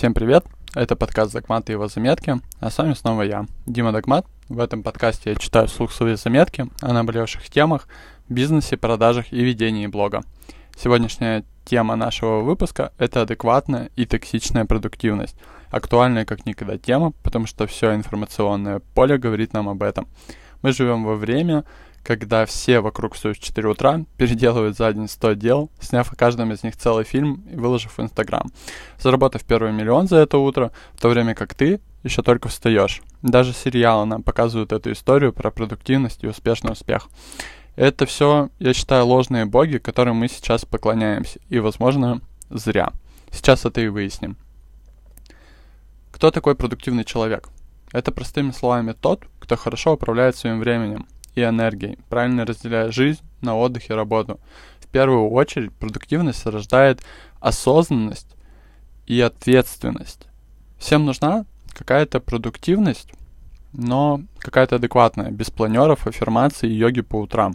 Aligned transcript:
Всем 0.00 0.14
привет! 0.14 0.46
Это 0.74 0.96
подкаст 0.96 1.34
«Догмат 1.34 1.68
и 1.68 1.72
его 1.72 1.86
заметки», 1.86 2.40
а 2.58 2.70
с 2.70 2.78
вами 2.78 2.94
снова 2.94 3.20
я, 3.20 3.44
Дима 3.66 3.92
Догмат. 3.92 4.24
В 4.48 4.58
этом 4.58 4.82
подкасте 4.82 5.28
я 5.28 5.36
читаю 5.36 5.68
вслух 5.68 5.92
свои 5.92 6.14
заметки 6.14 6.68
о 6.80 6.94
наболевших 6.94 7.50
темах, 7.50 7.86
бизнесе, 8.26 8.78
продажах 8.78 9.30
и 9.30 9.44
ведении 9.44 9.86
блога. 9.88 10.22
Сегодняшняя 10.74 11.44
тема 11.66 11.96
нашего 11.96 12.40
выпуска– 12.40 12.94
это 12.98 13.20
адекватная 13.20 13.90
и 13.94 14.06
токсичная 14.06 14.64
продуктивность. 14.64 15.36
Актуальная 15.68 16.24
как 16.24 16.46
никогда 16.46 16.78
тема, 16.78 17.12
потому 17.22 17.46
что 17.46 17.66
все 17.66 17.94
информационное 17.94 18.80
поле 18.94 19.18
говорит 19.18 19.52
нам 19.52 19.68
об 19.68 19.82
этом. 19.82 20.08
Мы 20.62 20.72
живем 20.72 21.04
во 21.04 21.14
время, 21.14 21.64
когда 22.02 22.46
все 22.46 22.80
вокруг 22.80 23.14
встают 23.14 23.38
в 23.38 23.42
4 23.42 23.68
утра, 23.68 24.04
переделывают 24.16 24.76
за 24.76 24.92
день 24.92 25.08
100 25.08 25.32
дел, 25.34 25.70
сняв 25.80 26.12
о 26.12 26.16
каждом 26.16 26.52
из 26.52 26.62
них 26.62 26.76
целый 26.76 27.04
фильм 27.04 27.44
и 27.50 27.56
выложив 27.56 27.98
в 27.98 28.00
Инстаграм, 28.00 28.50
заработав 28.98 29.44
первый 29.44 29.72
миллион 29.72 30.08
за 30.08 30.16
это 30.16 30.38
утро, 30.38 30.72
в 30.94 31.00
то 31.00 31.08
время 31.08 31.34
как 31.34 31.54
ты 31.54 31.80
еще 32.02 32.22
только 32.22 32.48
встаешь. 32.48 33.02
Даже 33.22 33.52
сериалы 33.52 34.06
нам 34.06 34.22
показывают 34.22 34.72
эту 34.72 34.92
историю 34.92 35.32
про 35.32 35.50
продуктивность 35.50 36.24
и 36.24 36.28
успешный 36.28 36.72
успех. 36.72 37.08
Это 37.76 38.06
все, 38.06 38.50
я 38.58 38.74
считаю, 38.74 39.06
ложные 39.06 39.44
боги, 39.44 39.78
которым 39.78 40.16
мы 40.16 40.28
сейчас 40.28 40.64
поклоняемся, 40.64 41.38
и, 41.48 41.58
возможно, 41.60 42.20
зря. 42.48 42.92
Сейчас 43.30 43.64
это 43.64 43.80
и 43.80 43.88
выясним. 43.88 44.36
Кто 46.10 46.30
такой 46.30 46.54
продуктивный 46.54 47.04
человек? 47.04 47.48
Это 47.92 48.12
простыми 48.12 48.50
словами 48.50 48.92
тот, 48.92 49.24
кто 49.38 49.56
хорошо 49.56 49.94
управляет 49.94 50.36
своим 50.36 50.58
временем, 50.58 51.06
и 51.34 51.42
энергией, 51.42 51.98
правильно 52.08 52.44
разделяя 52.44 52.90
жизнь 52.90 53.20
на 53.40 53.56
отдых 53.56 53.90
и 53.90 53.94
работу. 53.94 54.40
В 54.80 54.86
первую 54.88 55.30
очередь 55.30 55.72
продуктивность 55.72 56.44
рождает 56.46 57.00
осознанность 57.40 58.34
и 59.06 59.20
ответственность. 59.20 60.26
Всем 60.78 61.04
нужна 61.04 61.44
какая-то 61.72 62.20
продуктивность, 62.20 63.10
но 63.72 64.22
какая-то 64.38 64.76
адекватная, 64.76 65.30
без 65.30 65.50
планеров, 65.50 66.06
аффирмаций 66.06 66.68
и 66.68 66.74
йоги 66.74 67.02
по 67.02 67.16
утрам. 67.16 67.54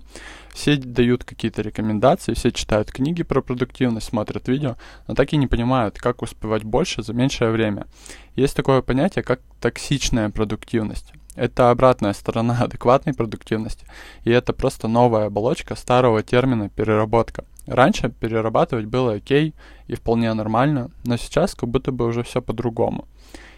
Все 0.53 0.77
дают 0.77 1.25
какие-то 1.25 1.61
рекомендации, 1.61 2.33
все 2.33 2.51
читают 2.51 2.91
книги 2.91 3.23
про 3.23 3.41
продуктивность, 3.41 4.07
смотрят 4.07 4.47
видео, 4.47 4.77
но 5.07 5.13
так 5.13 5.33
и 5.33 5.37
не 5.37 5.47
понимают, 5.47 5.97
как 5.97 6.21
успевать 6.21 6.63
больше 6.63 7.03
за 7.03 7.13
меньшее 7.13 7.51
время. 7.51 7.87
Есть 8.35 8.55
такое 8.55 8.81
понятие, 8.81 9.23
как 9.23 9.41
токсичная 9.59 10.29
продуктивность. 10.29 11.11
Это 11.35 11.69
обратная 11.69 12.13
сторона 12.13 12.57
адекватной 12.61 13.13
продуктивности, 13.13 13.85
и 14.23 14.31
это 14.31 14.53
просто 14.53 14.87
новая 14.87 15.27
оболочка 15.27 15.75
старого 15.75 16.23
термина 16.23 16.69
переработка. 16.69 17.45
Раньше 17.67 18.09
перерабатывать 18.09 18.85
было 18.85 19.13
окей 19.13 19.53
и 19.87 19.95
вполне 19.95 20.33
нормально, 20.33 20.91
но 21.03 21.17
сейчас 21.17 21.55
как 21.55 21.69
будто 21.69 21.91
бы 21.91 22.05
уже 22.05 22.23
все 22.23 22.41
по-другому. 22.41 23.07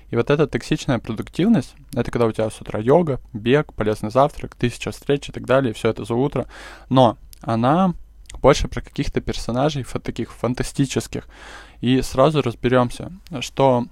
И 0.10 0.16
вот 0.16 0.30
эта 0.30 0.48
токсичная 0.48 1.00
продуктивность, 1.00 1.76
это 1.94 2.10
когда 2.12 2.28
у 2.28 2.32
тебя 2.32 2.50
с 2.50 2.62
утра 2.62 2.80
йога, 2.80 3.20
бег, 3.34 3.74
полезный 3.74 4.10
завтрак, 4.10 4.56
тысяча 4.56 4.92
встреч 4.92 5.28
и 5.28 5.32
так 5.34 5.46
далее, 5.46 5.74
все 5.74 5.90
это 5.90 6.06
за 6.06 6.14
утро, 6.14 6.48
но 6.90 7.18
она 7.42 7.94
больше 8.42 8.68
про 8.70 8.82
каких-то 8.82 9.20
персонажей 9.20 9.84
таких 9.84 10.32
фантастических. 10.32 11.28
И 11.82 12.02
сразу 12.02 12.42
разберемся, 12.42 13.12
что 13.42 13.86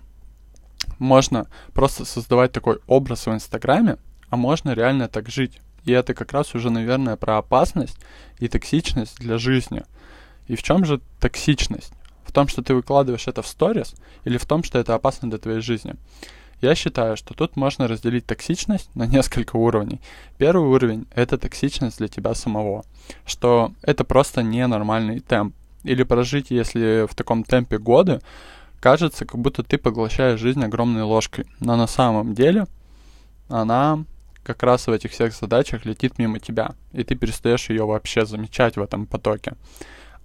можно 1.00 1.48
просто 1.74 2.06
создавать 2.06 2.52
такой 2.52 2.80
образ 2.88 3.26
в 3.26 3.34
Инстаграме, 3.34 3.98
а 4.30 4.38
можно 4.38 4.72
реально 4.72 5.08
так 5.08 5.30
жить. 5.30 5.60
И 5.86 5.92
это 5.92 6.14
как 6.14 6.34
раз 6.34 6.56
уже, 6.56 6.70
наверное, 6.70 7.16
про 7.16 7.38
опасность 7.38 7.98
и 8.40 8.48
токсичность 8.48 9.20
для 9.20 9.38
жизни. 9.38 9.84
И 10.48 10.56
в 10.56 10.64
чем 10.64 10.86
же 10.86 11.00
токсичность? 11.20 11.94
В 12.24 12.32
том, 12.32 12.48
что 12.48 12.62
ты 12.62 12.74
выкладываешь 12.74 13.28
это 13.28 13.42
в 13.42 13.48
сторис, 13.48 13.96
или 14.24 14.38
в 14.38 14.46
том, 14.46 14.64
что 14.64 14.80
это 14.80 14.96
опасно 14.96 15.30
для 15.30 15.40
твоей 15.40 15.62
жизни? 15.62 15.96
Я 16.62 16.74
считаю, 16.74 17.18
что 17.18 17.34
тут 17.34 17.56
можно 17.56 17.88
разделить 17.88 18.26
токсичность 18.26 18.90
на 18.96 19.06
несколько 19.06 19.56
уровней. 19.58 20.02
Первый 20.38 20.68
уровень— 20.68 21.06
это 21.16 21.38
токсичность 21.38 21.98
для 22.00 22.08
тебя 22.08 22.34
самого, 22.34 22.84
что 23.26 23.74
это 23.82 24.04
просто 24.04 24.42
ненормальный 24.42 25.20
темп. 25.20 25.54
Или 25.84 26.04
прожить, 26.04 26.50
если 26.50 27.06
в 27.08 27.14
таком 27.14 27.44
темпе 27.44 27.78
годы, 27.78 28.22
кажется, 28.86 29.26
как 29.26 29.42
будто 29.42 29.64
ты 29.64 29.80
поглощаешь 29.80 30.40
жизнь 30.40 30.64
огромной 30.64 31.02
ложкой. 31.02 31.48
Но 31.60 31.76
на 31.76 31.88
самом 31.88 32.36
деле 32.36 32.68
она 33.50 34.06
как 34.44 34.62
раз 34.62 34.86
в 34.86 34.92
этих 34.92 35.10
всех 35.10 35.34
задачах 35.34 35.86
летит 35.86 36.20
мимо 36.20 36.38
тебя, 36.38 36.76
и 36.94 37.04
ты 37.04 37.16
перестаешь 37.16 37.72
ее 37.72 37.88
вообще 37.88 38.28
замечать 38.28 38.78
в 38.78 38.84
этом 38.84 39.08
потоке. 39.08 39.54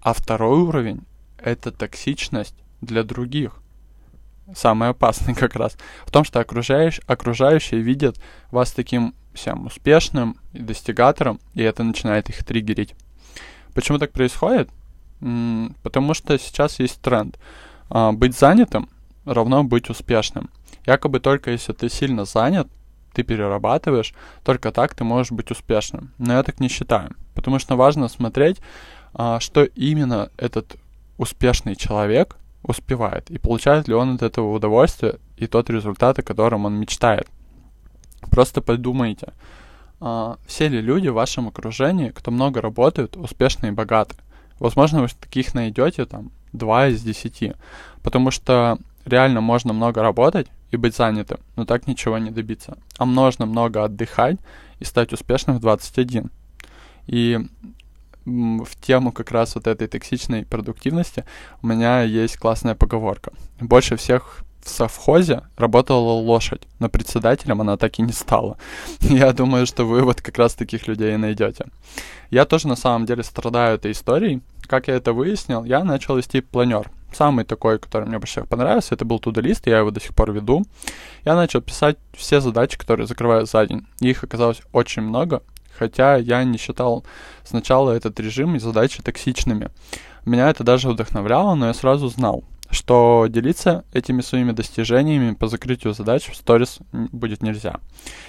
А 0.02 0.12
второй 0.12 0.58
уровень— 0.58 1.00
это 1.38 1.72
токсичность 1.72 2.54
для 2.82 3.02
других. 3.02 3.62
Самый 4.54 4.90
опасный 4.90 5.34
как 5.44 5.56
раз. 5.56 5.78
В 6.04 6.10
том, 6.10 6.24
что 6.24 6.38
окружающие, 6.38 7.02
окружающие 7.06 7.80
видят 7.80 8.20
вас 8.50 8.72
таким 8.72 9.14
всем 9.32 9.64
успешным 9.64 10.36
и 10.52 10.58
достигатором, 10.58 11.40
и 11.54 11.62
это 11.62 11.82
начинает 11.82 12.28
их 12.28 12.44
триггерить. 12.44 12.94
Почему 13.72 13.96
так 13.96 14.12
происходит? 14.12 14.68
Потому 15.82 16.12
что 16.12 16.38
сейчас 16.38 16.78
есть 16.78 17.00
тренд— 17.00 17.38
быть 17.90 18.38
занятым 18.38 18.88
равно 19.24 19.64
быть 19.64 19.90
успешным. 19.90 20.50
Якобы 20.86 21.20
только 21.20 21.50
если 21.50 21.72
ты 21.72 21.88
сильно 21.88 22.24
занят, 22.24 22.68
ты 23.12 23.22
перерабатываешь, 23.22 24.14
только 24.44 24.72
так 24.72 24.94
ты 24.94 25.04
можешь 25.04 25.32
быть 25.32 25.50
успешным. 25.50 26.12
Но 26.18 26.34
я 26.34 26.42
так 26.42 26.60
не 26.60 26.68
считаю. 26.68 27.14
Потому 27.34 27.58
что 27.58 27.76
важно 27.76 28.08
смотреть, 28.08 28.60
а, 29.14 29.40
что 29.40 29.64
именно 29.64 30.30
этот 30.36 30.76
успешный 31.18 31.76
человек 31.76 32.36
успевает. 32.62 33.30
И 33.30 33.38
получает 33.38 33.88
ли 33.88 33.94
он 33.94 34.14
от 34.14 34.22
этого 34.22 34.54
удовольствие 34.54 35.18
и 35.36 35.46
тот 35.46 35.70
результат, 35.70 36.18
о 36.18 36.22
котором 36.22 36.66
он 36.66 36.74
мечтает. 36.74 37.26
Просто 38.30 38.60
подумайте, 38.60 39.32
а, 40.00 40.38
все 40.46 40.68
ли 40.68 40.80
люди 40.80 41.08
в 41.08 41.14
вашем 41.14 41.48
окружении, 41.48 42.10
кто 42.10 42.30
много 42.30 42.60
работают, 42.60 43.16
успешные 43.16 43.72
и 43.72 43.74
богаты. 43.74 44.16
Возможно, 44.58 45.02
вы 45.02 45.08
таких 45.08 45.54
найдете 45.54 46.04
там 46.04 46.30
2 46.52 46.88
из 46.88 47.02
10. 47.02 47.54
Потому 48.02 48.30
что 48.30 48.78
реально 49.04 49.40
можно 49.40 49.72
много 49.72 50.02
работать 50.02 50.48
и 50.70 50.76
быть 50.76 50.96
занятым, 50.96 51.40
но 51.56 51.64
так 51.64 51.86
ничего 51.86 52.18
не 52.18 52.30
добиться. 52.30 52.78
А 52.98 53.04
можно 53.04 53.46
много 53.46 53.84
отдыхать 53.84 54.38
и 54.78 54.84
стать 54.84 55.12
успешным 55.12 55.56
в 55.56 55.60
21. 55.60 56.30
И 57.06 57.38
в 58.24 58.80
тему 58.80 59.12
как 59.12 59.30
раз 59.30 59.54
вот 59.54 59.66
этой 59.66 59.88
токсичной 59.88 60.44
продуктивности 60.44 61.24
у 61.62 61.66
меня 61.66 62.02
есть 62.02 62.36
классная 62.36 62.74
поговорка. 62.74 63.32
Больше 63.60 63.96
всех 63.96 64.44
в 64.62 64.68
совхозе 64.68 65.42
работала 65.56 66.12
лошадь, 66.12 66.62
но 66.78 66.88
председателем 66.88 67.60
она 67.60 67.76
так 67.76 67.98
и 67.98 68.02
не 68.02 68.12
стала. 68.12 68.58
Я 69.00 69.32
думаю, 69.32 69.66
что 69.66 69.84
вы 69.84 70.02
вот 70.02 70.20
как 70.20 70.38
раз 70.38 70.54
таких 70.54 70.86
людей 70.86 71.14
и 71.14 71.18
найдете. 71.18 71.66
Я 72.30 72.44
тоже 72.44 72.68
на 72.68 72.76
самом 72.76 73.06
деле 73.06 73.22
страдаю 73.22 73.76
этой 73.76 73.92
историей. 73.92 74.42
Как 74.70 74.86
я 74.86 74.94
это 74.94 75.12
выяснил? 75.12 75.64
Я 75.64 75.82
начал 75.82 76.16
вести 76.16 76.40
планер. 76.40 76.92
Самый 77.12 77.44
такой, 77.44 77.80
который 77.80 78.06
мне 78.06 78.18
больше 78.18 78.34
всех 78.34 78.46
понравился, 78.46 78.94
это 78.94 79.04
был 79.04 79.18
тудолист, 79.18 79.66
я 79.66 79.78
его 79.78 79.90
до 79.90 80.00
сих 80.00 80.14
пор 80.14 80.30
веду. 80.30 80.64
Я 81.24 81.34
начал 81.34 81.60
писать 81.60 81.98
все 82.16 82.40
задачи, 82.40 82.78
которые 82.78 83.08
закрываю 83.08 83.46
за 83.46 83.66
день. 83.66 83.84
Их 83.98 84.22
оказалось 84.22 84.62
очень 84.72 85.02
много, 85.02 85.42
хотя 85.76 86.14
я 86.18 86.44
не 86.44 86.56
считал 86.56 87.04
сначала 87.42 87.90
этот 87.90 88.20
режим 88.20 88.54
и 88.54 88.60
задачи 88.60 89.02
токсичными. 89.02 89.70
Меня 90.24 90.48
это 90.48 90.62
даже 90.62 90.88
вдохновляло, 90.88 91.56
но 91.56 91.66
я 91.66 91.74
сразу 91.74 92.06
знал, 92.06 92.44
что 92.70 93.26
делиться 93.28 93.84
этими 93.92 94.20
своими 94.20 94.52
достижениями 94.52 95.34
по 95.34 95.48
закрытию 95.48 95.92
задач 95.92 96.30
в 96.30 96.36
сторис 96.36 96.78
будет 96.92 97.42
нельзя. 97.42 97.80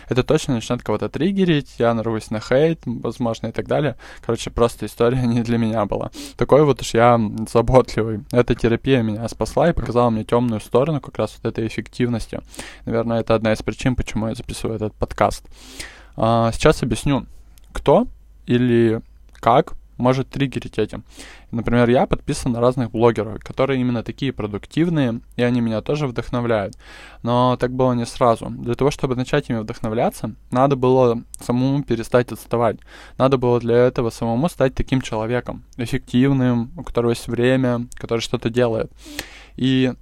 Это 0.09 0.24
точно 0.24 0.56
начнет 0.56 0.81
кого-то 0.81 1.09
триггерить, 1.09 1.75
я 1.78 1.94
нарвусь 1.94 2.31
на 2.31 2.40
хейт, 2.40 2.81
возможно, 2.85 3.47
и 3.47 3.51
так 3.51 3.68
далее. 3.68 3.96
Короче, 4.25 4.50
просто 4.50 4.85
история 4.85 5.22
не 5.25 5.41
для 5.41 5.57
меня 5.57 5.85
была. 5.85 6.12
Такой 6.38 6.63
вот 6.66 6.81
уж 6.81 6.94
я 6.94 7.19
заботливый. 7.51 8.22
Эта 8.31 8.56
терапия 8.56 9.01
меня 9.01 9.28
спасла 9.30 9.69
и 9.69 9.74
показала 9.74 10.09
мне 10.09 10.24
темную 10.24 10.59
сторону 10.62 11.01
как 11.01 11.18
раз 11.18 11.38
вот 11.42 11.51
этой 11.51 11.68
эффективности. 11.68 12.42
Наверное, 12.86 13.21
это 13.21 13.36
одна 13.36 13.54
из 13.54 13.62
причин, 13.62 13.95
почему 13.95 14.27
я 14.27 14.36
записываю 14.36 14.75
этот 14.75 14.94
подкаст. 14.95 15.45
А, 16.15 16.51
сейчас 16.51 16.83
объясню, 16.83 17.25
кто 17.71 18.07
или 18.45 19.01
как 19.33 19.74
может 20.01 20.30
триггерить 20.30 20.77
этим. 20.77 21.03
Например, 21.51 21.89
я 21.89 22.06
подписан 22.06 22.51
на 22.51 22.59
разных 22.59 22.92
блогеров, 22.92 23.44
которые 23.44 23.80
именно 23.80 24.03
такие 24.03 24.33
продуктивные, 24.33 25.21
и 25.36 25.44
они 25.44 25.62
меня 25.62 25.81
тоже 25.81 26.07
вдохновляют. 26.07 26.75
Но 27.24 27.57
так 27.57 27.71
было 27.71 27.94
не 27.94 28.06
сразу. 28.06 28.50
Для 28.50 28.75
того, 28.75 28.92
чтобы 28.92 29.15
начать 29.15 29.50
ими 29.50 29.59
вдохновляться, 29.59 30.36
надо 30.51 30.75
было 30.75 31.24
самому 31.39 31.83
перестать 31.83 32.31
отставать. 32.31 32.77
Надо 33.18 33.38
было 33.38 33.59
для 33.59 33.75
этого 33.75 34.09
самому 34.09 34.50
стать 34.50 34.75
таким 34.75 35.01
человеком, 35.01 35.63
эффективным, 35.77 36.71
у 36.77 36.83
которого 36.83 37.12
есть 37.12 37.27
время, 37.27 37.88
который 37.95 38.21
что-то 38.21 38.50
делает. 38.50 38.92
И 39.56 39.94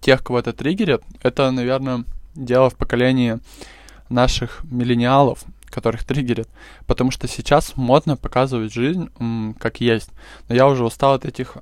тех, 0.00 0.22
кого 0.22 0.38
это 0.38 0.52
триггерит, 0.52 1.02
это, 1.22 1.50
наверное, 1.50 2.04
дело 2.34 2.70
в 2.70 2.76
поколении 2.76 3.38
наших 4.08 4.64
миллениалов, 4.64 5.44
которых 5.70 6.04
триггерит, 6.04 6.48
потому 6.86 7.10
что 7.10 7.28
сейчас 7.28 7.76
модно 7.76 8.16
показывать 8.16 8.72
жизнь 8.72 9.10
как 9.58 9.80
есть. 9.80 10.10
Но 10.48 10.54
я 10.54 10.66
уже 10.66 10.84
устал 10.84 11.14
от 11.14 11.24
этих 11.24 11.58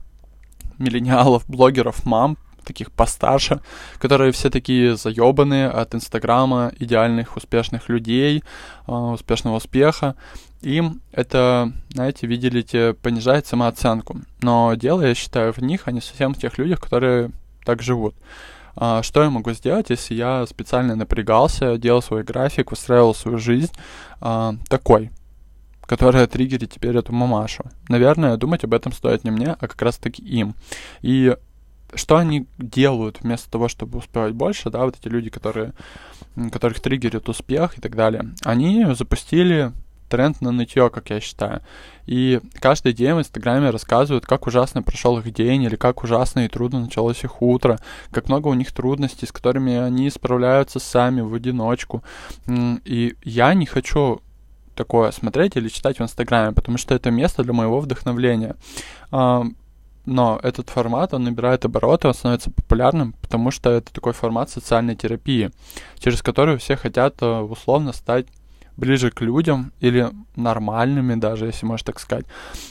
миллениалов, 0.78 1.44
блогеров, 1.48 2.04
мам, 2.04 2.36
таких 2.68 2.92
постарше, 2.92 3.60
которые 3.98 4.30
все 4.32 4.50
такие 4.50 4.96
заебанные 4.96 5.68
от 5.68 5.94
Инстаграма, 5.94 6.70
идеальных, 6.78 7.36
успешных 7.36 7.88
людей, 7.88 8.44
э, 8.86 8.92
успешного 8.92 9.56
успеха. 9.56 10.14
Им 10.60 11.00
это, 11.12 11.72
знаете, 11.90 12.26
видели, 12.26 12.62
те 12.62 12.92
понижает 12.92 13.46
самооценку. 13.46 14.20
Но 14.42 14.74
дело, 14.74 15.02
я 15.02 15.14
считаю, 15.14 15.52
в 15.52 15.58
них, 15.58 15.82
а 15.86 15.92
не 15.92 16.00
совсем 16.00 16.34
в 16.34 16.38
тех 16.38 16.58
людях, 16.58 16.80
которые 16.80 17.30
так 17.64 17.82
живут. 17.82 18.14
А, 18.80 19.02
что 19.02 19.24
я 19.24 19.30
могу 19.30 19.50
сделать, 19.52 19.90
если 19.90 20.14
я 20.14 20.46
специально 20.46 20.94
напрягался, 20.94 21.78
делал 21.78 22.00
свой 22.00 22.22
график, 22.22 22.70
устраивал 22.70 23.12
свою 23.12 23.36
жизнь 23.36 23.72
а, 24.20 24.54
такой, 24.68 25.10
которая 25.82 26.28
триггерит 26.28 26.72
теперь 26.72 26.96
эту 26.96 27.12
мамашу? 27.12 27.64
Наверное, 27.88 28.36
думать 28.36 28.62
об 28.62 28.72
этом 28.72 28.92
стоит 28.92 29.24
не 29.24 29.32
мне, 29.32 29.56
а 29.58 29.66
как 29.66 29.82
раз-таки 29.82 30.22
им. 30.22 30.54
И 31.02 31.36
что 31.92 32.18
они 32.18 32.46
делают 32.58 33.20
вместо 33.20 33.50
того, 33.50 33.66
чтобы 33.66 33.98
успевать 33.98 34.34
больше, 34.34 34.70
да, 34.70 34.84
вот 34.84 34.96
эти 35.00 35.08
люди, 35.08 35.28
которые, 35.28 35.72
которых 36.52 36.78
триггерит 36.78 37.28
успех 37.28 37.78
и 37.78 37.80
так 37.80 37.96
далее, 37.96 38.32
они 38.44 38.86
запустили 38.94 39.72
тренд 40.08 40.40
на 40.40 40.50
нытье, 40.50 40.90
как 40.90 41.10
я 41.10 41.20
считаю. 41.20 41.62
И 42.06 42.40
каждый 42.60 42.92
день 42.92 43.14
в 43.14 43.20
Инстаграме 43.20 43.70
рассказывают, 43.70 44.26
как 44.26 44.46
ужасно 44.46 44.82
прошел 44.82 45.18
их 45.18 45.32
день, 45.32 45.62
или 45.62 45.76
как 45.76 46.02
ужасно 46.02 46.44
и 46.44 46.48
трудно 46.48 46.80
началось 46.80 47.22
их 47.24 47.42
утро, 47.42 47.78
как 48.10 48.28
много 48.28 48.48
у 48.48 48.54
них 48.54 48.72
трудностей, 48.72 49.26
с 49.26 49.32
которыми 49.32 49.76
они 49.76 50.10
справляются 50.10 50.78
сами 50.80 51.20
в 51.20 51.34
одиночку. 51.34 52.02
И 52.84 53.14
я 53.22 53.54
не 53.54 53.66
хочу 53.66 54.22
такое 54.74 55.10
смотреть 55.10 55.56
или 55.56 55.68
читать 55.68 55.98
в 55.98 56.02
Инстаграме, 56.02 56.54
потому 56.54 56.78
что 56.78 56.94
это 56.94 57.10
место 57.10 57.42
для 57.42 57.52
моего 57.52 57.80
вдохновления. 57.80 58.56
А, 59.10 59.44
но 60.06 60.40
этот 60.42 60.70
формат, 60.70 61.12
он 61.12 61.24
набирает 61.24 61.66
обороты, 61.66 62.08
он 62.08 62.14
становится 62.14 62.50
популярным, 62.50 63.12
потому 63.20 63.50
что 63.50 63.70
это 63.70 63.92
такой 63.92 64.14
формат 64.14 64.48
социальной 64.48 64.96
терапии, 64.96 65.50
через 65.98 66.22
который 66.22 66.56
все 66.56 66.76
хотят 66.76 67.16
э, 67.20 67.40
условно 67.40 67.92
стать 67.92 68.26
ближе 68.78 69.10
к 69.10 69.20
людям 69.20 69.72
или 69.80 70.10
нормальными 70.36 71.16
даже, 71.16 71.46
если 71.46 71.66
можно 71.66 71.86
так 71.86 72.00
сказать. 72.00 72.24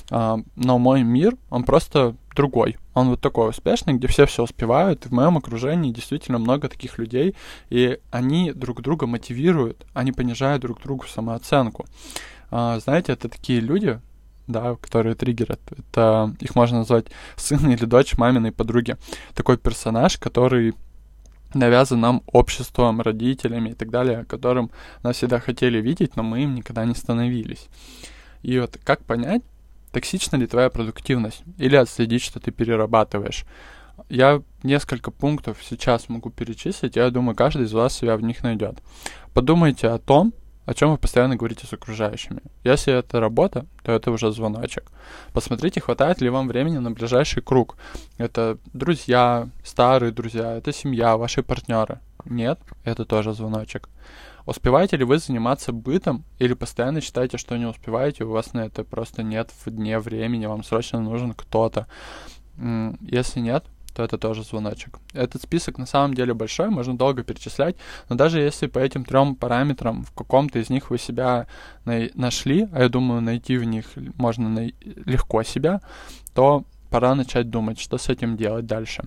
А, 0.10 0.40
но 0.56 0.80
мой 0.80 1.04
мир, 1.04 1.36
он 1.50 1.64
просто 1.64 2.16
другой. 2.34 2.78
Он 2.94 3.10
вот 3.10 3.22
такой 3.22 3.50
успешный, 3.50 3.94
где 3.94 4.08
все 4.08 4.26
все 4.26 4.44
успевают. 4.44 5.06
И 5.06 5.10
в 5.10 5.12
моем 5.12 5.38
окружении 5.38 5.92
действительно 5.92 6.40
много 6.40 6.70
таких 6.70 6.98
людей, 6.98 7.36
и 7.70 8.00
они 8.10 8.54
друг 8.54 8.82
друга 8.82 9.06
мотивируют, 9.06 9.86
они 9.94 10.14
понижают 10.14 10.62
друг 10.62 10.82
другу 10.82 11.06
самооценку. 11.08 11.86
А, 12.50 12.80
знаете, 12.80 13.12
это 13.12 13.28
такие 13.28 13.60
люди, 13.60 14.00
да, 14.48 14.76
которые 14.76 15.16
триггерят. 15.16 15.60
Это 15.78 16.34
их 16.40 16.56
можно 16.56 16.80
назвать 16.80 17.08
сын 17.36 17.70
или 17.70 17.84
дочь 17.86 18.18
маминой 18.18 18.54
подруги. 18.54 18.96
Такой 19.36 19.58
персонаж, 19.58 20.18
который 20.18 20.74
навязан 21.58 22.00
нам 22.00 22.24
обществом, 22.28 23.02
родителями 23.02 23.70
и 23.70 23.74
так 23.74 23.90
далее, 23.90 24.26
которым 24.26 24.72
нас 25.04 25.18
всегда 25.18 25.40
хотели 25.40 25.80
видеть, 25.82 26.16
но 26.16 26.24
мы 26.24 26.44
им 26.44 26.56
никогда 26.56 26.86
не 26.86 26.96
становились. 26.96 27.68
И 28.44 28.60
вот 28.60 28.78
как 28.84 29.04
понять, 29.04 29.42
токсична 29.92 30.38
ли 30.38 30.48
твоя 30.48 30.70
продуктивность 30.70 31.44
или 31.58 31.76
отследить, 31.76 32.24
что 32.24 32.40
ты 32.40 32.52
перерабатываешь? 32.52 33.46
Я 34.10 34.42
несколько 34.64 35.12
пунктов 35.12 35.58
сейчас 35.68 36.08
могу 36.08 36.30
перечислить, 36.30 36.96
я 36.96 37.10
думаю, 37.10 37.36
каждый 37.36 37.66
из 37.66 37.74
вас 37.74 37.94
себя 37.94 38.16
в 38.16 38.22
них 38.22 38.44
найдет. 38.44 38.78
Подумайте 39.34 39.88
о 39.88 39.98
том, 39.98 40.34
о 40.68 40.74
чем 40.74 40.92
вы 40.92 40.98
постоянно 40.98 41.38
говорите 41.38 41.66
с 41.66 41.72
окружающими. 41.72 42.42
Если 42.66 42.94
это 42.94 43.22
работа, 43.22 43.66
то 43.84 43.94
это 43.94 44.12
уже 44.12 44.34
звоночек. 44.34 44.92
Посмотрите, 45.32 45.80
хватает 45.80 46.20
ли 46.20 46.30
вам 46.30 46.50
времени 46.50 46.78
на 46.78 46.92
ближайший 46.92 47.42
круг. 47.42 47.78
Это 48.18 48.58
друзья, 48.74 49.48
старые 49.64 50.12
друзья, 50.12 50.58
это 50.58 50.74
семья, 50.74 51.16
ваши 51.16 51.42
партнеры. 51.42 52.00
Нет, 52.26 52.60
это 52.84 53.06
тоже 53.06 53.34
звоночек. 53.34 53.88
Успеваете 54.46 54.98
ли 54.98 55.06
вы 55.06 55.20
заниматься 55.20 55.72
бытом 55.72 56.26
или 56.38 56.54
постоянно 56.54 57.00
считаете, 57.00 57.38
что 57.38 57.56
не 57.56 57.66
успеваете, 57.66 58.26
у 58.26 58.32
вас 58.32 58.52
на 58.52 58.66
это 58.66 58.84
просто 58.84 59.24
нет 59.24 59.50
в 59.66 59.72
дне 59.72 60.00
времени, 60.00 60.48
вам 60.48 60.66
срочно 60.66 61.00
нужен 61.00 61.34
кто-то. 61.34 61.88
Если 63.00 63.40
нет, 63.40 63.64
то 63.98 64.04
это 64.04 64.20
тоже 64.20 64.44
звоночек. 64.44 65.00
Этот 65.14 65.42
список 65.42 65.80
на 65.80 65.88
самом 65.88 66.14
деле 66.14 66.36
большой, 66.36 66.70
можно 66.70 66.96
долго 66.96 67.24
перечислять, 67.24 67.76
но 68.10 68.16
даже 68.16 68.40
если 68.40 68.68
по 68.68 68.78
этим 68.78 69.04
трем 69.04 69.36
параметрам 69.36 70.04
в 70.04 70.12
каком-то 70.12 70.60
из 70.60 70.70
них 70.70 70.92
вы 70.92 71.00
себя 71.00 71.48
на- 71.86 72.10
нашли, 72.14 72.68
а 72.74 72.84
я 72.84 72.90
думаю, 72.90 73.22
найти 73.22 73.58
в 73.58 73.64
них 73.64 73.86
можно 74.18 74.50
на- 74.50 74.72
легко 75.06 75.42
себя, 75.42 75.82
то 76.36 76.64
пора 76.92 77.16
начать 77.16 77.50
думать, 77.50 77.80
что 77.80 77.98
с 77.98 78.08
этим 78.10 78.38
делать 78.38 78.68
дальше. 78.68 79.04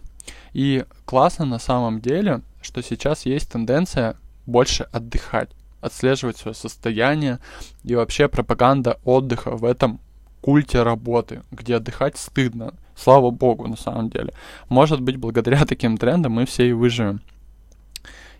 И 0.52 0.84
классно 1.04 1.44
на 1.44 1.60
самом 1.60 2.00
деле, 2.00 2.40
что 2.60 2.82
сейчас 2.82 3.26
есть 3.26 3.52
тенденция 3.52 4.16
больше 4.46 4.88
отдыхать 4.92 5.50
отслеживать 5.80 6.36
свое 6.36 6.54
состояние 6.54 7.38
и 7.84 7.94
вообще 7.94 8.28
пропаганда 8.28 8.98
отдыха 9.04 9.52
в 9.52 9.64
этом 9.64 9.98
культе 10.42 10.82
работы, 10.82 11.42
где 11.52 11.76
отдыхать 11.76 12.18
стыдно. 12.18 12.74
Слава 13.02 13.30
богу, 13.30 13.66
на 13.66 13.76
самом 13.76 14.10
деле. 14.10 14.32
Может 14.68 15.00
быть, 15.00 15.16
благодаря 15.16 15.64
таким 15.68 15.96
трендам 15.96 16.32
мы 16.32 16.44
все 16.44 16.68
и 16.68 16.72
выживем. 16.72 17.20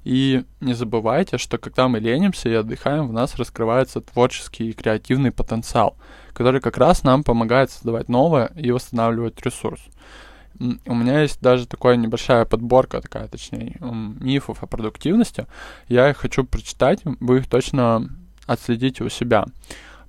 И 0.05 0.45
не 0.61 0.75
забывайте, 0.75 1.39
что 1.39 1.59
когда 1.59 1.89
мы 1.89 1.99
ленимся 1.99 2.49
и 2.49 2.55
отдыхаем, 2.55 3.09
в 3.09 3.13
нас 3.13 3.37
раскрывается 3.37 4.01
творческий 4.01 4.71
и 4.71 4.73
креативный 4.73 5.31
потенциал, 5.31 5.97
который 6.33 6.61
как 6.61 6.79
раз 6.79 7.03
нам 7.03 7.23
помогает 7.23 7.71
создавать 7.71 8.09
новое 8.09 8.51
и 8.57 8.71
восстанавливать 8.71 9.41
ресурс. 9.43 9.81
У 10.59 10.95
меня 10.95 11.23
есть 11.23 11.41
даже 11.41 11.67
такая 11.67 11.97
небольшая 11.97 12.45
подборка, 12.45 13.01
такая, 13.01 13.29
точнее, 13.29 13.77
мифов 13.81 14.63
о 14.63 14.67
продуктивности. 14.67 15.47
Я 15.89 16.11
их 16.11 16.19
хочу 16.19 16.45
прочитать, 16.45 17.01
вы 17.05 17.39
их 17.39 17.49
точно 17.49 18.11
отследите 18.47 19.05
у 19.05 19.09
себя. 19.09 19.47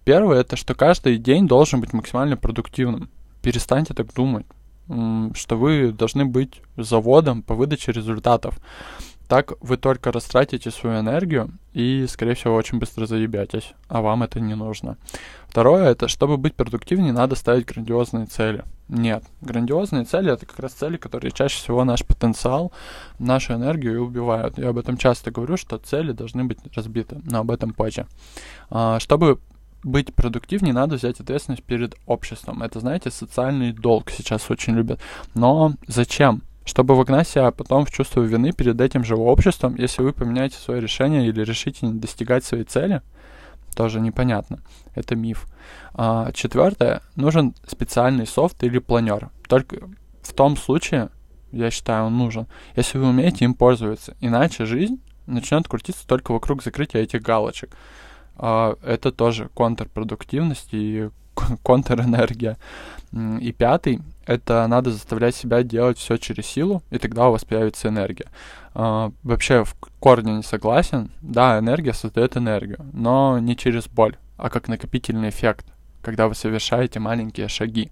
Первое, 0.04 0.42
это 0.42 0.56
что 0.56 0.74
каждый 0.74 1.18
день 1.18 1.48
должен 1.48 1.80
быть 1.80 1.94
максимально 1.94 2.36
продуктивным. 2.36 3.10
Перестаньте 3.42 3.94
так 3.94 4.14
думать, 4.14 4.46
что 4.88 5.58
вы 5.58 5.92
должны 5.92 6.26
быть 6.26 6.62
заводом 6.78 7.44
по 7.44 7.56
выдаче 7.56 7.92
результатов. 7.92 8.60
Так 9.32 9.54
вы 9.62 9.78
только 9.78 10.12
растратите 10.12 10.72
свою 10.72 11.00
энергию 11.00 11.52
и, 11.72 12.06
скорее 12.10 12.34
всего, 12.34 12.54
очень 12.54 12.80
быстро 12.80 13.06
заебетесь, 13.06 13.72
а 13.88 14.02
вам 14.02 14.24
это 14.24 14.42
не 14.42 14.56
нужно. 14.56 14.98
Второе, 15.48 15.92
это 15.92 16.10
чтобы 16.10 16.36
быть 16.36 16.54
продуктивнее, 16.54 17.14
надо 17.14 17.38
ставить 17.38 17.66
грандиозные 17.66 18.26
цели. 18.26 18.66
Нет, 18.90 19.24
грандиозные 19.40 20.04
цели 20.04 20.34
это 20.34 20.46
как 20.46 20.60
раз 20.60 20.74
цели, 20.74 20.98
которые 20.98 21.32
чаще 21.32 21.56
всего 21.56 21.86
наш 21.86 22.06
потенциал, 22.06 22.74
нашу 23.20 23.54
энергию 23.54 24.04
убивают. 24.04 24.58
Я 24.58 24.70
об 24.72 24.78
этом 24.78 24.98
часто 24.98 25.32
говорю, 25.32 25.56
что 25.56 25.78
цели 25.78 26.12
должны 26.12 26.44
быть 26.44 26.60
разбиты, 26.76 27.22
но 27.24 27.40
об 27.40 27.52
этом 27.52 27.74
позже. 27.74 28.08
А, 28.70 29.00
чтобы 29.00 29.40
быть 29.84 30.14
продуктивнее, 30.14 30.74
надо 30.74 30.96
взять 30.96 31.20
ответственность 31.20 31.64
перед 31.64 31.96
обществом. 32.06 32.64
Это, 32.64 32.80
знаете, 32.80 33.12
социальный 33.12 33.72
долг 33.72 34.12
сейчас 34.12 34.50
очень 34.50 34.74
любят. 34.74 35.00
Но 35.34 35.74
зачем? 35.88 36.44
Чтобы 36.64 36.96
вогнать 36.96 37.28
себя 37.28 37.52
потом 37.52 37.86
в 37.86 37.92
чувство 37.92 38.22
вины 38.22 38.52
перед 38.52 38.80
этим 38.80 39.04
же 39.04 39.16
обществом, 39.16 39.76
если 39.76 40.04
вы 40.04 40.14
поменяете 40.14 40.58
свое 40.58 40.80
решение 40.80 41.28
или 41.28 41.44
решите 41.44 41.88
не 41.88 42.00
достигать 42.00 42.46
своей 42.46 42.64
цели, 42.64 43.02
тоже 43.76 44.00
непонятно. 44.00 44.60
Это 44.94 45.16
миф. 45.16 45.48
А, 45.94 46.32
четвертое. 46.34 47.02
Нужен 47.16 47.56
специальный 47.66 48.28
софт 48.28 48.64
или 48.64 48.80
планер. 48.80 49.30
Только 49.48 49.90
в 50.22 50.34
том 50.34 50.56
случае, 50.56 51.10
я 51.52 51.72
считаю, 51.72 52.06
он 52.06 52.18
нужен, 52.18 52.48
если 52.76 52.98
вы 52.98 53.08
умеете 53.10 53.46
им 53.46 53.54
пользоваться. 53.54 54.16
Иначе 54.20 54.66
жизнь 54.66 55.02
начнет 55.26 55.68
крутиться 55.68 56.08
только 56.08 56.32
вокруг 56.32 56.64
закрытия 56.64 57.02
этих 57.02 57.22
галочек. 57.22 57.76
А, 58.44 58.76
это 58.84 59.12
тоже 59.12 59.50
контрпродуктивность 59.54 60.70
и 60.72 61.10
контрэнергия. 61.64 62.58
И 63.14 63.52
пятый— 63.52 64.00
это 64.26 64.66
надо 64.68 64.92
заставлять 64.92 65.36
себя 65.36 65.62
делать 65.64 66.00
все 66.00 66.18
через 66.18 66.48
силу, 66.48 66.82
и 66.90 66.98
тогда 66.98 67.28
у 67.28 67.32
вас 67.32 67.46
появится 67.46 67.90
энергия. 67.90 68.28
Uh, 68.74 69.14
вообще 69.24 69.66
в 69.66 69.76
корне 70.00 70.38
не 70.38 70.44
согласен. 70.44 71.12
Да, 71.22 71.60
энергия 71.60 71.94
создает 71.94 72.38
энергию, 72.38 72.80
но 72.94 73.38
не 73.38 73.58
через 73.58 73.88
боль, 73.88 74.16
а 74.38 74.50
как 74.50 74.70
накопительный 74.70 75.30
эффект, 75.30 75.66
когда 76.02 76.30
вы 76.30 76.36
совершаете 76.36 77.00
маленькие 77.00 77.50
шаги, 77.50 77.92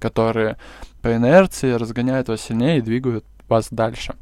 которые 0.00 0.56
по 1.00 1.14
инерции 1.14 1.72
разгоняют 1.72 2.28
вас 2.28 2.40
сильнее 2.40 2.78
и 2.78 2.82
двигают 2.82 3.24
вас 3.48 3.68
дальше. 3.70 4.14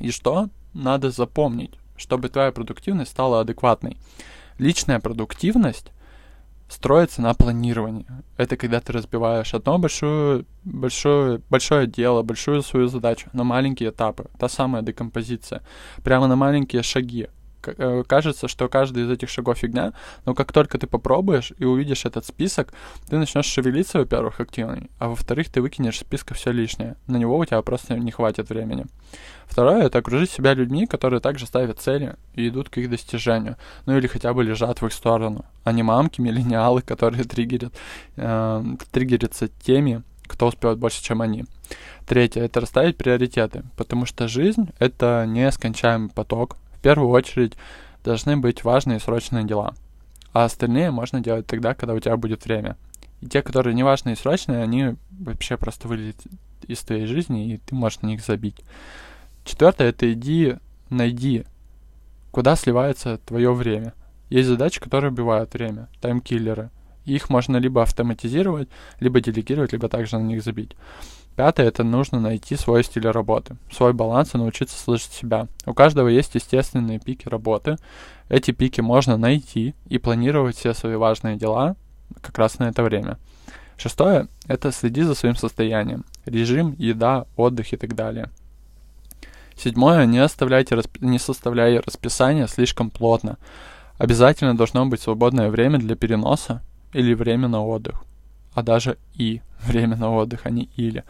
И 0.00 0.10
что 0.10 0.48
надо 0.74 1.10
запомнить, 1.10 1.78
чтобы 1.96 2.28
твоя 2.28 2.50
продуктивность 2.50 3.12
стала 3.12 3.40
адекватной? 3.40 3.96
Личная 4.62 5.00
продуктивность 5.00 5.90
строится 6.68 7.20
на 7.20 7.34
планировании. 7.34 8.06
Это 8.36 8.56
когда 8.56 8.80
ты 8.80 8.92
разбиваешь 8.92 9.54
одно 9.54 9.76
большое, 9.76 10.44
большое, 10.62 11.40
большое 11.50 11.88
дело, 11.88 12.22
большую 12.22 12.62
свою 12.62 12.86
задачу 12.86 13.28
на 13.32 13.42
маленькие 13.42 13.90
этапы. 13.90 14.26
Та 14.38 14.48
самая 14.48 14.82
декомпозиция. 14.82 15.62
Прямо 16.04 16.28
на 16.28 16.36
маленькие 16.36 16.84
шаги. 16.84 17.26
Э, 17.66 18.02
кажется, 18.06 18.48
что 18.48 18.68
каждый 18.68 19.04
из 19.04 19.10
этих 19.10 19.28
шагов 19.28 19.58
фигня, 19.58 19.92
но 20.24 20.34
как 20.34 20.52
только 20.52 20.78
ты 20.78 20.86
попробуешь 20.86 21.52
и 21.58 21.64
увидишь 21.64 22.04
этот 22.04 22.26
список, 22.26 22.72
ты 23.08 23.16
начнешь 23.18 23.46
шевелиться, 23.46 23.98
во-первых, 23.98 24.40
активно, 24.40 24.88
а 24.98 25.08
во-вторых, 25.08 25.48
ты 25.50 25.60
выкинешь 25.60 25.96
из 25.96 26.00
списка 26.00 26.34
все 26.34 26.50
лишнее. 26.50 26.96
На 27.06 27.16
него 27.16 27.38
у 27.38 27.44
тебя 27.44 27.62
просто 27.62 27.98
не 27.98 28.10
хватит 28.10 28.48
времени. 28.48 28.86
Второе— 29.46 29.82
это 29.84 29.98
окружить 29.98 30.30
себя 30.30 30.54
людьми, 30.54 30.86
которые 30.86 31.20
также 31.20 31.46
ставят 31.46 31.78
цели 31.78 32.16
и 32.34 32.48
идут 32.48 32.70
к 32.70 32.78
их 32.78 32.88
достижению. 32.88 33.56
Ну 33.86 33.98
или 33.98 34.06
хотя 34.06 34.32
бы 34.32 34.42
лежат 34.42 34.80
в 34.80 34.86
их 34.86 34.92
сторону. 34.92 35.44
А 35.64 35.72
не 35.72 35.82
мамки, 35.82 36.20
миллениалы, 36.20 36.80
которые 36.86 37.24
триггерят, 37.24 37.74
э, 38.16 38.64
триггерятся 38.90 39.48
теми, 39.48 40.02
кто 40.26 40.46
успевает 40.46 40.78
больше, 40.78 41.02
чем 41.02 41.20
они. 41.20 41.44
Третье— 42.06 42.42
это 42.42 42.60
расставить 42.60 42.96
приоритеты, 42.96 43.64
потому 43.76 44.06
что 44.06 44.28
жизнь— 44.28 44.70
это 44.78 45.24
нескончаемый 45.28 46.10
поток. 46.10 46.56
Первую 46.82 47.10
очередь 47.10 47.54
должны 48.04 48.36
быть 48.36 48.64
важные 48.64 48.98
и 48.98 49.00
срочные 49.00 49.44
дела. 49.44 49.74
А 50.32 50.44
остальные 50.44 50.90
можно 50.90 51.20
делать 51.20 51.46
тогда, 51.46 51.74
когда 51.74 51.94
у 51.94 52.00
тебя 52.00 52.16
будет 52.16 52.44
время. 52.44 52.76
И 53.20 53.26
те, 53.26 53.42
которые 53.42 53.74
не 53.74 53.84
важные 53.84 54.14
и 54.14 54.18
срочные, 54.18 54.62
они 54.62 54.96
вообще 55.10 55.56
просто 55.56 55.86
вылетят 55.86 56.26
из 56.66 56.80
твоей 56.80 57.06
жизни, 57.06 57.54
и 57.54 57.58
ты 57.58 57.74
можешь 57.74 58.00
на 58.00 58.08
них 58.08 58.24
забить. 58.24 58.56
Четвертое— 59.44 59.88
это 59.90 60.12
иди, 60.12 60.56
найди, 60.90 61.44
куда 62.30 62.56
сливается 62.56 63.18
твое 63.18 63.52
время. 63.52 63.94
Есть 64.30 64.48
задачи, 64.48 64.80
которые 64.80 65.12
убивают 65.12 65.54
время, 65.54 65.88
таймкиллеры. 66.00 66.70
Их 67.04 67.28
можно 67.28 67.56
либо 67.56 67.82
автоматизировать, 67.82 68.68
либо 69.00 69.20
делегировать, 69.20 69.72
либо 69.72 69.88
также 69.88 70.18
на 70.18 70.22
них 70.22 70.42
забить. 70.42 70.76
Пятое— 71.36 71.66
это 71.68 71.82
нужно 71.82 72.20
найти 72.20 72.56
свой 72.56 72.84
стиль 72.84 73.08
работы, 73.08 73.56
свой 73.70 73.94
баланс 73.94 74.34
и 74.34 74.38
научиться 74.38 74.78
слышать 74.78 75.12
себя. 75.12 75.48
У 75.64 75.72
каждого 75.72 76.08
есть 76.08 76.34
естественные 76.34 76.98
пики 76.98 77.28
работы. 77.28 77.76
Эти 78.28 78.50
пики 78.50 78.82
можно 78.82 79.16
найти 79.16 79.74
и 79.86 79.98
планировать 79.98 80.56
все 80.56 80.74
свои 80.74 80.96
важные 80.96 81.36
дела 81.36 81.76
как 82.20 82.36
раз 82.38 82.58
на 82.58 82.68
это 82.68 82.82
время. 82.82 83.18
Шестое— 83.78 84.28
это 84.46 84.72
следи 84.72 85.02
за 85.02 85.14
своим 85.14 85.34
состоянием. 85.34 86.04
Режим, 86.26 86.74
еда, 86.78 87.26
отдых 87.36 87.72
и 87.72 87.76
так 87.76 87.94
далее. 87.94 88.28
Седьмое, 89.56 90.04
не, 90.06 90.18
оставляйте, 90.18 90.78
не 91.00 91.18
составляйте 91.18 91.80
расписание 91.80 92.46
слишком 92.46 92.90
плотно. 92.90 93.38
Обязательно 93.96 94.56
должно 94.56 94.84
быть 94.86 95.00
свободное 95.00 95.50
время 95.50 95.78
для 95.78 95.96
переноса 95.96 96.62
или 96.92 97.14
время 97.14 97.48
на 97.48 97.64
отдых. 97.64 98.04
А 98.54 98.62
даже 98.62 98.98
и 99.14 99.40
время 99.62 99.96
на 99.96 100.14
отдых, 100.14 100.40
а 100.44 100.50
не 100.50 100.68
или. 100.76 101.04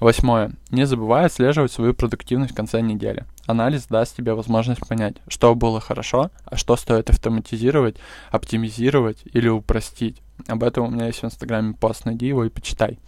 Восьмое. 0.00 0.52
Не 0.70 0.86
забывай 0.86 1.26
отслеживать 1.26 1.72
свою 1.72 1.94
продуктивность 1.94 2.52
в 2.52 2.56
конце 2.56 2.80
недели. 2.80 3.24
Анализ 3.46 3.86
даст 3.86 4.16
тебе 4.16 4.34
возможность 4.34 4.86
понять, 4.86 5.16
что 5.28 5.54
было 5.54 5.80
хорошо, 5.80 6.30
а 6.44 6.56
что 6.56 6.76
стоит 6.76 7.10
автоматизировать, 7.10 7.96
оптимизировать 8.30 9.18
или 9.32 9.48
упростить. 9.48 10.20
Об 10.48 10.64
этом 10.64 10.86
у 10.86 10.90
меня 10.90 11.06
есть 11.06 11.20
в 11.20 11.24
Инстаграме 11.24 11.74
пост, 11.74 12.06
найди 12.06 12.26
его 12.26 12.44
и 12.44 12.50
почитай. 12.50 12.98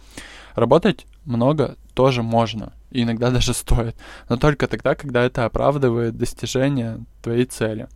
Работать 0.55 1.05
много 1.25 1.75
тоже 1.93 2.23
можно, 2.23 2.73
и 2.89 3.03
иногда 3.03 3.31
даже 3.31 3.53
стоит, 3.53 3.95
но 4.29 4.37
только 4.37 4.67
тогда, 4.67 4.95
когда 4.95 5.23
это 5.23 5.45
оправдывает 5.45 6.17
достижение 6.17 7.03
твоей 7.21 7.45
цели. 7.45 7.87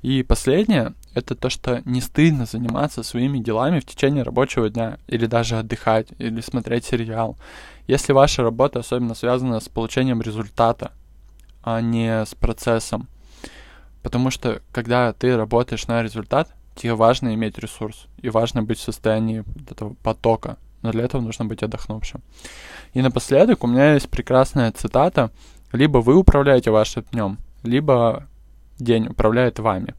И 0.00 0.22
последнее— 0.22 0.94
это 1.18 1.34
то, 1.34 1.50
что 1.50 1.82
не 1.84 2.00
стыдно 2.00 2.46
заниматься 2.46 3.02
своими 3.02 3.38
делами 3.38 3.80
в 3.80 3.84
течение 3.84 4.22
рабочего 4.22 4.70
дня, 4.70 4.98
или 5.06 5.26
даже 5.26 5.58
отдыхать, 5.58 6.08
или 6.18 6.40
смотреть 6.40 6.84
сериал. 6.86 7.36
Если 7.86 8.12
ваша 8.12 8.42
работа 8.42 8.80
особенно 8.80 9.14
связана 9.14 9.60
с 9.60 9.68
получением 9.68 10.22
результата, 10.22 10.92
а 11.62 11.80
не 11.80 12.24
с 12.24 12.34
процессом. 12.34 13.08
Потому 14.02 14.30
что, 14.30 14.62
когда 14.72 15.12
ты 15.12 15.36
работаешь 15.36 15.86
на 15.86 16.02
результат, 16.02 16.48
тебе 16.74 16.94
важно 16.94 17.34
иметь 17.34 17.58
ресурс, 17.58 18.06
и 18.22 18.30
важно 18.30 18.62
быть 18.62 18.78
в 18.78 18.82
состоянии 18.82 19.44
этого 19.70 19.94
потока, 20.02 20.56
но 20.82 20.92
для 20.92 21.04
этого 21.04 21.20
нужно 21.20 21.44
быть 21.44 21.62
отдохнувшим. 21.62 22.22
И 22.94 23.02
напоследок 23.02 23.64
у 23.64 23.66
меня 23.66 23.94
есть 23.94 24.08
прекрасная 24.08 24.72
цитата. 24.72 25.30
Либо 25.72 25.98
вы 25.98 26.16
управляете 26.16 26.70
вашим 26.70 27.04
днем, 27.12 27.38
либо 27.62 28.26
день 28.78 29.08
управляет 29.08 29.58
вами. 29.58 29.94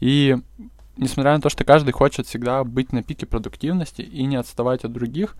И 0.00 0.36
несмотря 0.96 1.34
на 1.34 1.40
то, 1.40 1.48
что 1.48 1.64
каждый 1.64 1.92
хочет 1.92 2.26
всегда 2.26 2.64
быть 2.64 2.92
на 2.92 3.02
пике 3.02 3.26
продуктивности 3.26 4.02
и 4.02 4.24
не 4.24 4.36
отставать 4.36 4.84
от 4.84 4.92
других 4.92 5.36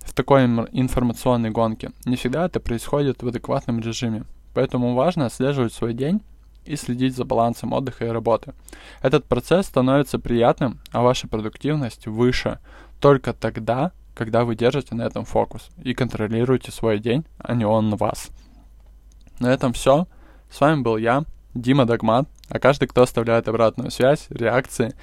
в 0.00 0.14
такой 0.14 0.44
информационной 0.44 1.50
гонке, 1.50 1.92
не 2.04 2.16
всегда 2.16 2.46
это 2.46 2.60
происходит 2.60 3.22
в 3.22 3.28
адекватном 3.28 3.80
режиме. 3.80 4.24
Поэтому 4.54 4.94
важно 4.94 5.26
отслеживать 5.26 5.72
свой 5.72 5.94
день 5.94 6.20
и 6.64 6.76
следить 6.76 7.16
за 7.16 7.24
балансом 7.24 7.72
отдыха 7.72 8.06
и 8.06 8.10
работы. 8.10 8.54
Этот 9.02 9.24
процесс 9.24 9.66
становится 9.66 10.18
приятным, 10.18 10.80
а 10.92 11.02
ваша 11.02 11.28
продуктивность 11.28 12.06
выше 12.06 12.58
только 13.00 13.32
тогда, 13.32 13.92
когда 14.14 14.44
вы 14.44 14.56
держите 14.56 14.94
на 14.94 15.02
этом 15.02 15.24
фокус 15.24 15.70
и 15.82 15.94
контролируете 15.94 16.72
свой 16.72 16.98
день, 16.98 17.24
а 17.38 17.54
не 17.54 17.64
он 17.64 17.94
вас. 17.96 18.30
На 19.38 19.52
этом 19.52 19.72
все. 19.72 20.06
С 20.50 20.60
вами 20.60 20.82
был 20.82 20.96
я, 20.96 21.24
Дима 21.60 21.86
Догмат, 21.86 22.28
а 22.48 22.58
каждый, 22.58 22.88
кто 22.88 23.02
оставляет 23.02 23.48
обратную 23.48 23.90
связь, 23.90 24.26
реакции 24.30 24.94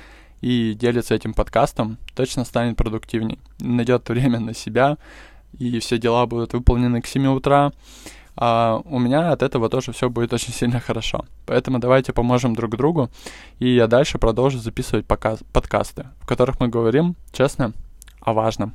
и 0.42 0.74
делится 0.74 1.16
этим 1.16 1.34
подкастом, 1.34 1.98
точно 2.16 2.46
станет 2.46 2.78
продуктивней. 2.78 3.40
Найдет 3.60 4.08
время 4.10 4.40
на 4.40 4.54
себя, 4.54 4.98
и 5.58 5.80
все 5.80 5.98
дела 5.98 6.26
будут 6.26 6.54
выполнены 6.54 7.02
к 7.02 7.08
7 7.08 7.28
утра. 7.28 7.72
А 8.38 8.82
у 8.84 9.00
меня 9.00 9.32
от 9.32 9.44
этого 9.44 9.70
тоже 9.70 9.94
все 9.94 10.10
будет 10.10 10.34
очень 10.34 10.52
сильно 10.52 10.80
хорошо. 10.80 11.26
Поэтому 11.46 11.80
давайте 11.80 12.12
поможем 12.12 12.54
друг 12.54 12.76
другу, 12.76 13.10
и 13.60 13.76
я 13.76 13.88
дальше 13.88 14.18
продолжу 14.18 14.60
записывать 14.60 15.06
показ- 15.06 15.44
подкасты, 15.54 16.08
в 16.20 16.28
которых 16.28 16.60
мы 16.60 16.68
говорим 16.68 17.16
честно 17.32 17.72
о 18.20 18.34
важном. 18.34 18.74